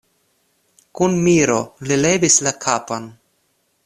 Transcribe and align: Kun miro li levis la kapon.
Kun 0.99 1.11
miro 1.27 1.59
li 1.91 1.97
levis 2.05 2.39
la 2.47 2.53
kapon. 2.65 3.05